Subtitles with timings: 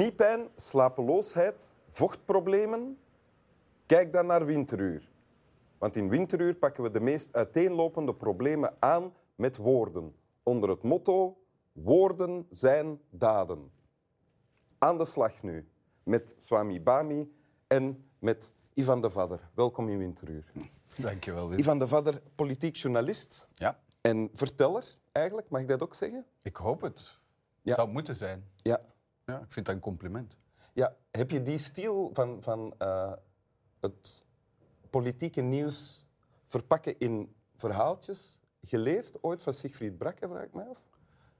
[0.00, 2.98] kniepijn, slapeloosheid, vochtproblemen.
[3.86, 5.10] Kijk dan naar winteruur.
[5.78, 10.14] Want in winteruur pakken we de meest uiteenlopende problemen aan met woorden.
[10.42, 11.38] Onder het motto:
[11.72, 13.70] woorden zijn daden.
[14.78, 15.68] Aan de slag nu
[16.02, 17.32] met Swami Bami
[17.66, 19.50] en met Ivan de Vadder.
[19.54, 20.52] Welkom in Winteruur.
[20.96, 21.58] Dankjewel, Wim.
[21.58, 26.26] Ivan de Vadder, politiek journalist Ja, en verteller eigenlijk, mag ik dat ook zeggen?
[26.42, 27.18] ik hoop het.
[27.62, 27.74] Ja.
[27.74, 28.44] Zou moeten zijn.
[28.56, 28.80] Ja.
[29.30, 30.36] Ja, ik vind dat een compliment.
[30.72, 30.96] ja.
[31.10, 33.12] Heb je die stijl van, van eh,
[33.80, 34.24] het
[34.90, 36.06] politieke nieuws
[36.44, 40.82] verpakken in verhaaltjes geleerd ooit van Siegfried Brakke, vraag ik mij af?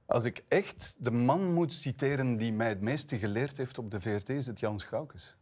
[0.05, 4.01] Als ik echt de man moet citeren die mij het meeste geleerd heeft op de
[4.01, 5.37] VRT, is het Jan Schoukes.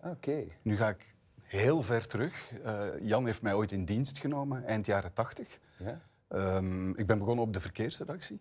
[0.00, 0.44] Oké.
[0.62, 2.52] Nu ga ik heel ver terug.
[2.52, 5.60] Eh, Jan heeft mij ooit in dienst genomen, eind jaren tachtig.
[5.78, 6.00] Ja?
[6.28, 8.40] Ehm, ik ben begonnen op de verkeersredactie.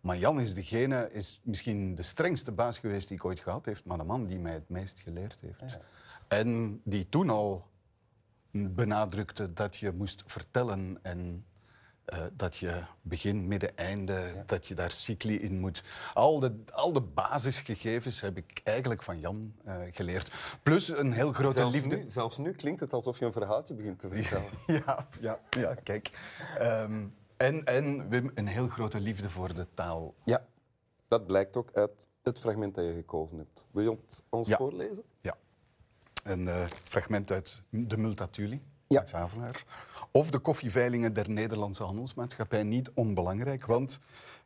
[0.00, 3.80] Maar Jan is degene, is misschien de strengste baas geweest die ik ooit gehad heb,
[3.84, 5.78] maar de man die mij het meest geleerd heeft.
[6.28, 7.66] En die toen al
[8.50, 11.44] benadrukte dat je moest vertellen en
[12.10, 15.82] eh, dat je begin, midden, einde, dat je daar cycli in moet.
[16.14, 20.30] Al de, al de basisgegevens heb ik eigenlijk van Jan eh, geleerd.
[20.62, 21.96] Plus een heel grote Zelfs liefde.
[21.96, 24.48] nu, zelfs nu klinkt het alsof je een verhaaltje begint te vertellen.
[24.86, 26.10] Ja, ja, ja kijk.
[26.58, 27.06] Ehm,
[27.40, 30.14] en, en Wim, een heel grote liefde voor de taal.
[30.24, 30.46] Ja,
[31.08, 33.66] dat blijkt ook uit het fragment dat je gekozen hebt.
[33.70, 34.56] Wil je het ons Ja.
[34.56, 35.04] voorlezen?
[35.20, 35.34] Ja.
[36.22, 38.98] Een eh, fragment uit de Multatuli, Ja.
[38.98, 39.64] Max Havelaar.
[40.10, 42.62] Of de koffieveilingen der Nederlandse handelsmaatschappij.
[42.62, 43.98] Niet onbelangrijk, want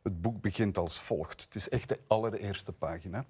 [0.03, 1.41] het boek begint als volgt.
[1.41, 3.25] Het is echt de allereerste pagina.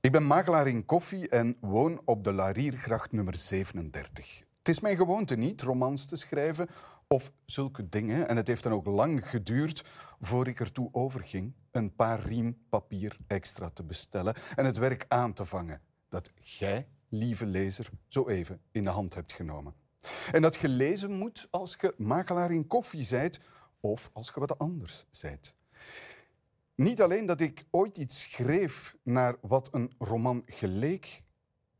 [0.00, 4.38] Ik ben makelaar in koffie en woon op de Lariergracht nummer 37.
[4.58, 6.68] Het is mijn gewoonte niet romans te schrijven
[7.14, 8.28] of zulke dingen.
[8.28, 9.88] En het heeft dan ook lang geduurd
[10.20, 15.32] voor ik ertoe overging een paar riem papier extra te bestellen en het werk aan
[15.32, 19.74] te vangen dat jij, lieve lezer, zo even in de hand hebt genomen.
[20.32, 23.40] En dat gelezen moet als je makelaar in koffie zijt
[23.80, 25.54] of als je wat anders zijt.
[26.74, 31.22] Niet alleen dat ik ooit iets schreef naar wat een roman geleek,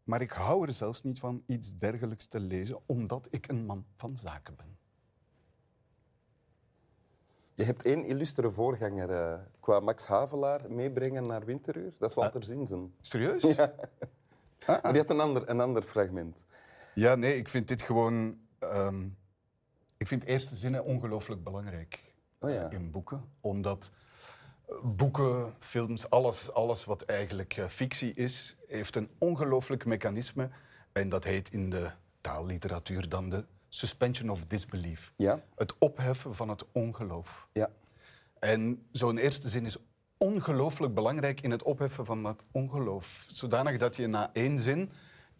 [0.04, 3.86] maar ik hou er zelfs niet van iets dergelijks te lezen, omdat ik een man
[3.96, 4.69] van zaken ben.
[7.60, 11.92] Je hebt één illustere voorganger eh, qua Max Havelaar meebrengen naar Winteruur.
[11.98, 12.94] Dat is Walter Zinzen.
[13.00, 13.42] Serieus?
[14.66, 14.80] Ja.
[14.92, 16.44] Die had een ander, een ander fragment.
[16.94, 18.38] Ja, nee, ik vind dit gewoon.
[18.58, 19.08] ehm,
[19.96, 22.70] ik vind eerste zinnen ongelooflijk belangrijk Oh ja.
[22.70, 23.90] in boeken, omdat
[24.68, 30.48] eh, boeken, films, alles, alles wat eigenlijk eh, fictie is, heeft een ongelooflijk mechanisme
[30.92, 31.90] en dat heet in de
[32.20, 35.12] taalliteratuur dan de suspension of disbelief.
[35.16, 35.42] Ja?
[35.54, 37.48] Het opheffen van het ongeloof.
[37.52, 37.70] Ja.
[38.38, 39.76] En zo'n eerste zin is
[40.18, 43.24] ongelooflijk belangrijk in het opheffen van dat ongeloof.
[43.28, 44.90] Zodanig dat je na één zin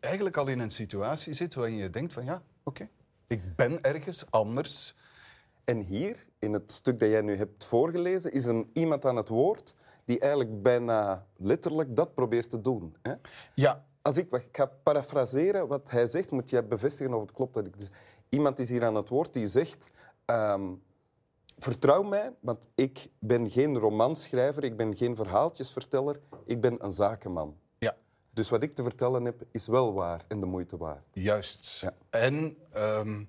[0.00, 2.88] eigenlijk al in een situatie zit waarin je denkt van ja, oké,
[3.26, 4.94] ik ben ergens anders.
[5.64, 9.28] En hier, in het stuk dat jij nu hebt voorgelezen, is een iemand aan het
[9.28, 9.74] woord
[10.04, 12.96] die eigenlijk bijna letterlijk dat probeert te doen.
[13.02, 13.12] Hè?
[13.54, 17.54] Ja, Als ik, ik ga parafraseren wat hij zegt, moet jij bevestigen of het klopt.
[17.54, 17.88] Dat ik, dus-
[18.30, 19.91] iemand is hier aan het woord die zegt...
[20.24, 20.72] ehm,
[21.58, 27.56] vertrouw mij, want ik ben geen romanschrijver, ik ben geen verhaaltjesverteller, ik ben een zakenman.
[27.78, 27.96] ja.
[28.32, 31.06] Dus wat ik te vertellen heb, is wel waar en de moeite waard.
[31.12, 31.80] Juist.
[31.80, 31.94] Ja.
[32.10, 33.24] En ehm,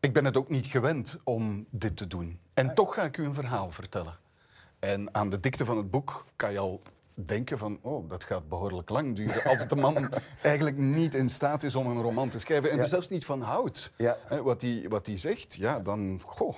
[0.00, 2.40] ik ben het ook niet gewend om dit te doen.
[2.54, 4.18] En toch ga ik u een verhaal vertellen.
[4.78, 6.80] En aan de dikte van het boek kan je al
[7.14, 7.78] denken van...
[7.82, 9.44] oh, dat gaat behoorlijk lang duren.
[9.44, 10.08] Als de man
[10.42, 12.70] eigenlijk niet in staat is om een roman te schrijven...
[12.70, 12.82] en Ja.
[12.82, 13.92] er zelfs niet van houdt.
[13.96, 14.16] Ja.
[14.26, 16.20] Hè, wat hij wat hij zegt, ja, dan...
[16.26, 16.56] Goh,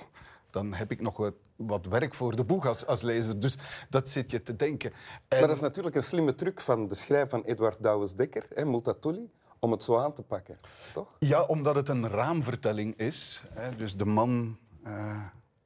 [0.51, 3.39] dan heb ik nog wat, wat werk voor de boeg als, als lezer.
[3.39, 3.57] Dus
[3.89, 4.91] dat zit je te denken.
[5.27, 8.65] En- Maar dat is natuurlijk een slimme truc van de schrijver van Edward Douwes-Dekker, hè,
[8.65, 9.29] Multatuli,
[9.59, 10.59] om het zo aan te pakken.
[10.93, 11.07] Toch?
[11.19, 13.43] Ja, omdat het een raamvertelling is.
[13.53, 15.19] Hè, dus de man eh,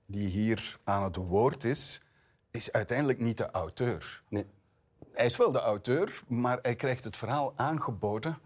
[0.06, 2.01] die hier aan het woord is,
[2.51, 4.23] is uiteindelijk niet de auteur.
[4.29, 4.45] Nee.
[5.13, 8.38] Hij is wel de auteur, maar hij krijgt het verhaal aangeboden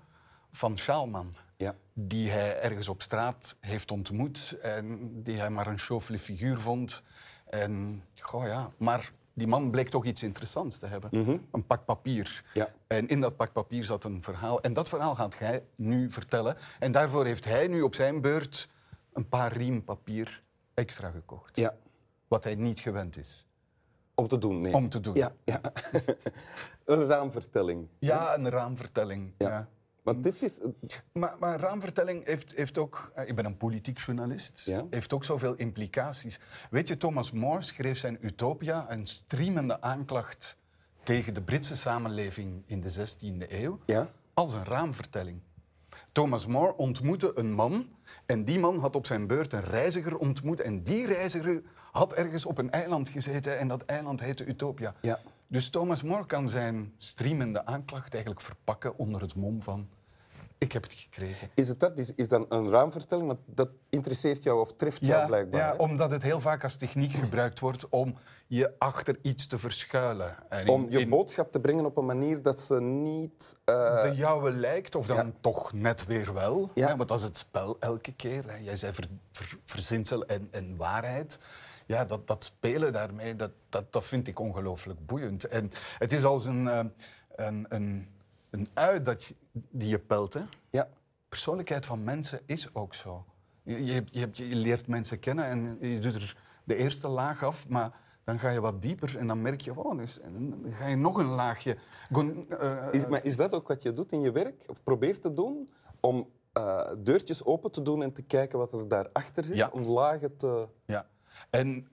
[0.52, 1.36] van Schaalman.
[1.58, 1.76] Ja.
[1.94, 7.04] Die hij ergens op straat heeft ontmoet en die hij maar een chauffele figuur vond.
[7.46, 11.42] En, goh ja, maar die man bleek toch iets interessants te hebben.
[11.52, 12.44] Een pak papier.
[12.54, 12.74] Ja.
[12.88, 14.62] En in dat pak papier zat een verhaal.
[14.62, 16.58] En dat verhaal gaat hij nu vertellen.
[16.80, 18.70] En daarvoor heeft hij nu op zijn beurt
[19.14, 20.44] een paar riem papier
[20.74, 21.56] extra gekocht.
[21.56, 21.76] Ja.
[22.28, 23.48] Wat hij niet gewend is.
[24.16, 24.74] Om te doen, nee.
[24.74, 25.16] Om te doen.
[25.16, 25.32] Ja.
[25.44, 25.62] ja.
[26.86, 27.88] een raamvertelling.
[28.00, 29.34] Ja, een raamvertelling.
[29.38, 29.50] Ja.
[29.50, 29.68] Ja.
[30.04, 30.60] Want dit is...
[31.14, 33.12] Maar, maar raamvertelling heeft, heeft ook...
[33.16, 34.62] eh, Ik ben een politiek journalist.
[34.66, 34.86] Ja.
[34.90, 36.40] Heeft ook zoveel implicaties.
[36.70, 40.58] Weet je, Thomas More schreef zijn Utopia een streamende aanklacht
[41.04, 44.12] tegen de Britse samenleving in de 16e eeuw Ja?
[44.34, 45.40] als een raamvertelling.
[46.12, 47.88] Thomas More ontmoette een man
[48.26, 51.62] en die man had op zijn beurt een reiziger ontmoet en die reiziger
[51.92, 54.94] had ergens op een eiland gezeten en dat eiland heette Utopia.
[55.02, 55.20] Ja.
[55.48, 59.88] Dus Thomas More kan zijn streamende aanklacht eigenlijk verpakken onder het mom van
[60.58, 61.50] ik heb het gekregen.
[61.54, 61.98] Is het dat?
[61.98, 63.28] Is, is dan een raamvertelling?
[63.28, 65.60] Want dat interesseert jou of treft jou blijkbaar.
[65.62, 65.76] ja hè?
[65.76, 68.18] omdat het heel vaak als techniek gebruikt wordt om
[68.48, 70.36] je achter iets te verschuilen.
[70.50, 73.60] En in- Om je boodschap te brengen op een manier dat ze niet...
[73.66, 75.32] eh, de jouwe lijkt, of dan ja.
[75.42, 76.72] toch net weer wel.
[76.74, 76.96] Ja.
[76.98, 78.44] Want dat is het spel elke keer.
[78.52, 78.56] Hè.
[78.56, 81.40] Jij zei ver, ver- verzinsel en, en waarheid.
[81.92, 85.48] Ja, dat, dat spelen daarmee, dat, dat, dat vind ik ongelooflijk boeiend.
[85.48, 86.86] En het is als een, eh,
[87.36, 88.08] een, een,
[88.50, 90.34] een ui dat je, die je pelt.
[90.34, 90.42] Hè.
[90.70, 90.90] ja.
[91.30, 93.26] persoonlijkheid van mensen is ook zo.
[93.64, 97.92] Je, je, je, leert mensen kennen en je doet er de eerste laag af, maar
[98.24, 101.18] dan ga je wat dieper en dan merk je, oh, dus, dan ga je nog
[101.18, 101.78] een laagje.
[102.50, 104.64] Eh, Is, maar is dat ook wat je doet in je werk?
[104.68, 105.70] Of probeert te doen?
[106.00, 109.56] Om eh, deurtjes open te doen en te kijken wat er daarachter zit?
[109.56, 109.70] Ja.
[109.74, 110.68] Om lagen te...
[110.86, 111.06] Ja.
[111.50, 111.88] En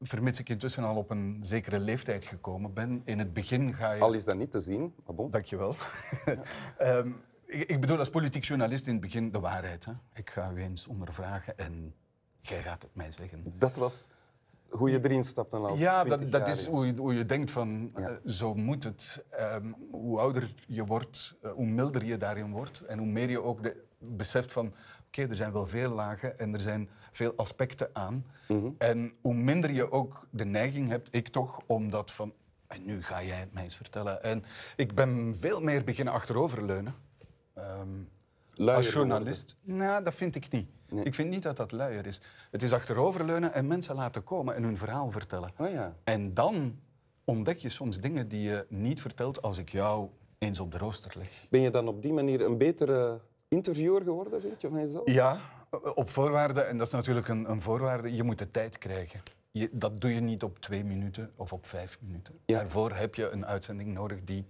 [0.00, 4.00] vermits ik intussen al op een zekere leeftijd gekomen ben, in het begin ga je...
[4.00, 5.30] Al is dat niet te zien, maar bon.
[5.30, 5.74] Dankjewel.
[6.78, 7.10] Ehm
[7.50, 9.84] ik, ik bedoel als politiek journalist in het begin de waarheid.
[9.84, 9.92] Hè.
[10.14, 11.94] Ik ga u eens ondervragen en
[12.40, 13.52] jij gaat het mij zeggen.
[13.58, 14.06] Dat was
[14.70, 17.50] hoe je erin stapte als Ja, 20 dat, dat is hoe je, hoe je denkt
[17.50, 18.08] van, Ja.
[18.08, 19.24] eh, zo moet het.
[19.30, 22.80] Ehm, hoe ouder je wordt, eh, hoe milder je daarin wordt.
[22.80, 24.74] En hoe meer je ook de, beseft van,
[25.06, 28.26] oké, er zijn wel veel lagen en er zijn veel aspecten aan.
[28.48, 28.68] Mhm.
[28.78, 32.32] En hoe minder je ook de neiging hebt, ik toch, om dat van,
[32.66, 34.22] en nu ga jij het mij eens vertellen.
[34.22, 34.44] En
[34.76, 36.94] ik ben veel meer beginnen achteroverleunen.
[37.54, 37.88] Ehm,
[38.60, 39.56] Luier als journalist?
[39.62, 40.68] Nou, dat vind ik niet.
[40.88, 41.04] Nee.
[41.04, 42.20] Ik vind niet dat dat luier is.
[42.50, 45.52] Het is achteroverleunen en mensen laten komen en hun verhaal vertellen.
[45.58, 45.96] Oh ja.
[46.04, 46.78] En dan
[47.24, 50.08] ontdek je soms dingen die je niet vertelt als ik jou
[50.38, 51.46] eens op de rooster leg.
[51.50, 55.10] Ben je dan op die manier een betere interviewer geworden, vind je, van jezelf?
[55.10, 55.38] Ja,
[55.94, 59.20] op voorwaarde, en dat is natuurlijk een, een voorwaarde, je moet de tijd krijgen.
[59.50, 62.34] Je, dat doe je niet op twee minuten of op vijf minuten.
[62.44, 62.58] Ja.
[62.58, 64.46] Daarvoor heb je een uitzending nodig die,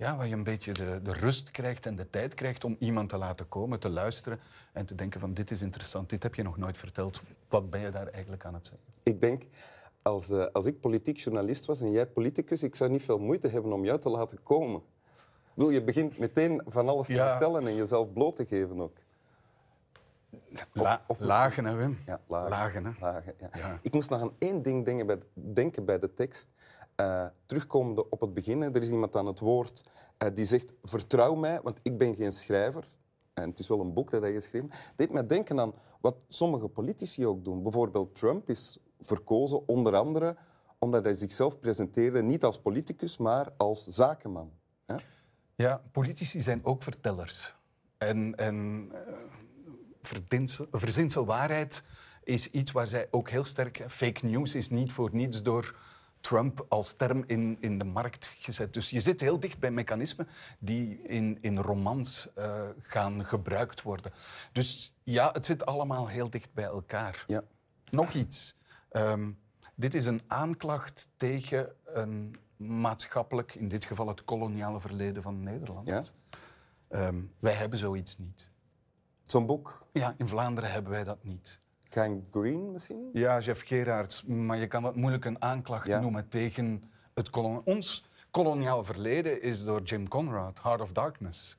[0.00, 3.08] ja, waar je een beetje de, de rust krijgt en de tijd krijgt om iemand
[3.08, 4.40] te laten komen, te luisteren
[4.72, 7.22] en te denken van dit is interessant, dit heb je nog nooit verteld.
[7.48, 8.84] Wat ben je daar eigenlijk aan het zeggen?
[9.02, 9.42] Ik denk,
[10.02, 13.48] als, eh, als ik politiek journalist was en jij politicus, ik zou niet veel moeite
[13.48, 14.82] hebben om jou te laten komen.
[15.54, 17.28] Wil je begint meteen van alles te Ja.
[17.30, 18.96] vertellen en jezelf bloot te geven ook.
[20.72, 21.98] La- of- lagen, hè, Wim?
[22.06, 22.50] Ja, lagen.
[22.50, 22.90] Lagen, hè?
[23.00, 23.50] Lagen, ja.
[23.54, 23.78] Ja.
[23.82, 26.48] Ik moest nog aan één ding denken bij de, denken bij de tekst.
[27.00, 29.82] Eh, terugkomende op het begin, er is iemand aan het woord
[30.18, 32.90] eh, die zegt: Vertrouw mij, want ik ben geen schrijver.
[33.34, 34.92] En het is wel een boek dat hij geschreven heeft.
[34.96, 37.62] deed mij denken aan wat sommige politici ook doen.
[37.62, 40.36] Bijvoorbeeld Trump is verkozen onder andere
[40.78, 44.52] omdat hij zichzelf presenteerde niet als politicus, maar als zakenman.
[45.54, 47.54] Ja, politici zijn ook vertellers.
[47.98, 49.12] En, en eh,
[50.02, 51.82] verdinsel, verzinselwaarheid
[52.24, 53.84] is iets waar zij ook heel sterk...
[53.88, 55.74] Fake news is niet voor niets door
[56.20, 58.74] Trump als term in, in de markt gezet.
[58.74, 64.12] Dus je zit heel dicht bij mechanismen die in, in romans eh, gaan gebruikt worden.
[64.52, 67.24] Dus ja, het zit allemaal heel dicht bij elkaar.
[67.26, 67.42] Ja.
[67.90, 68.54] Nog iets.
[68.88, 69.30] Ehm,
[69.74, 75.88] dit is een aanklacht tegen een maatschappelijk, in dit geval het koloniale verleden van Nederland.
[75.88, 76.02] Ja.
[76.88, 78.50] Ehm, wij hebben zoiets niet.
[79.26, 81.60] Zo'n boek, Ja, in Vlaanderen hebben wij dat niet.
[81.90, 83.10] Kang Green misschien?
[83.12, 86.00] Ja, Jeff Gerards, maar je kan het moeilijk een aanklacht Ja.
[86.00, 86.82] noemen tegen
[87.14, 91.58] het kolon ons koloniaal verleden is door Jim Conrad, Heart of Darkness.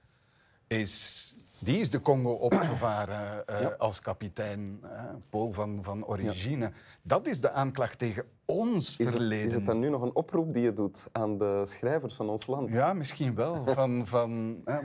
[0.68, 3.76] Is, die is de Congo opgevaren eh, Ja.
[3.78, 6.72] als kapitein, eh, Paul van, van origine.
[7.02, 9.46] Dat is de aanklacht tegen ons Is het, verleden.
[9.46, 12.48] is het dan nu nog een oproep die je doet aan de schrijvers van ons
[12.48, 12.70] land?
[12.70, 13.66] Ja, misschien wel.
[13.76, 14.78] Van, van, eh,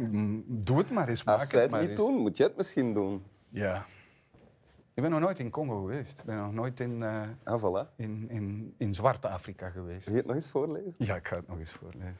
[0.46, 1.96] doe het maar eens, maak Als zij het niet eens.
[1.98, 3.24] doen, moet jij het misschien doen.
[3.48, 3.86] Ja.
[4.96, 6.18] Ik ben nog nooit in Congo geweest.
[6.18, 7.02] Ik ben nog nooit in,
[7.44, 7.96] Ah, voilà.
[7.96, 10.04] in, in, in Zwarte-Afrika geweest.
[10.04, 10.94] Wil je het nog eens voorlezen?
[10.98, 12.16] Ja, ik ga het nog eens voorlezen.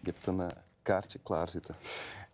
[0.00, 0.46] Je hebt een eh,
[0.82, 1.74] kaartje klaarzitten.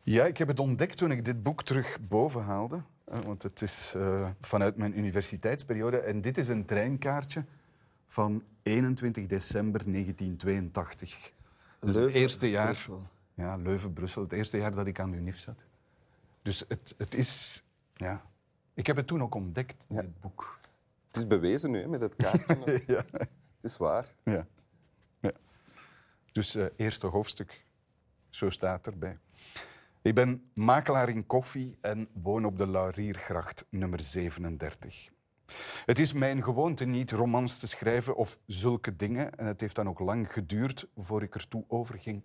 [0.01, 2.81] Ja, ik heb het ontdekt toen ik dit boek terug boven haalde.
[3.05, 5.99] Want het is eh, vanuit mijn universiteitsperiode.
[5.99, 7.45] En dit is een treinkaartje
[8.07, 11.33] van 21 december 1982.
[11.81, 12.65] Dus het eerste jaar...
[12.67, 13.03] Brussel.
[13.35, 14.23] Ja, Leuven-Brussel.
[14.23, 15.59] Het eerste jaar dat ik aan de UNIF zat.
[16.45, 17.63] Dus het, het is...
[17.95, 18.23] Ja.
[18.75, 20.01] Ik heb het toen ook ontdekt, Ja.
[20.01, 20.59] dit boek.
[21.07, 22.83] Het is bewezen nu, hè, met het kaartje.
[22.95, 23.05] Ja.
[23.13, 24.15] Het is waar.
[24.25, 24.47] Ja.
[25.21, 25.33] ja.
[26.33, 27.65] Dus eh eerste hoofdstuk,
[28.31, 29.19] zo staat erbij.
[30.03, 35.09] Ik ben makelaar in koffie en woon op de Lauriergracht nummer 37.
[35.87, 39.35] Het is mijn gewoonte niet romans te schrijven of zulke dingen.
[39.35, 42.23] En het heeft dan ook lang geduurd voor ik ertoe overging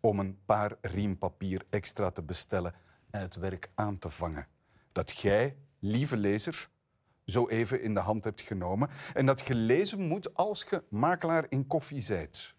[0.00, 2.74] om een paar riempapier extra te bestellen
[3.10, 4.46] en het werk aan te vangen.
[4.92, 6.68] Dat jij, lieve lezer,
[7.24, 11.66] zo even in de hand hebt genomen en dat gelezen moet als je makelaar in
[11.66, 12.54] koffie zijt.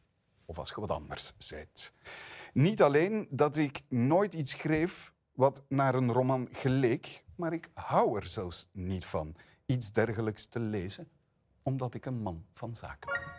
[0.46, 1.94] Of als je wat anders zijt.
[2.54, 8.18] Niet alleen dat ik nooit iets schreef wat naar een roman geleek, maar ik hou
[8.18, 11.10] er zelfs niet van iets dergelijks te lezen,
[11.64, 13.32] omdat ik een man van zaken ben.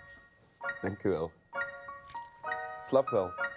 [0.81, 1.33] Dank u wel.
[2.81, 3.52] Slap wel.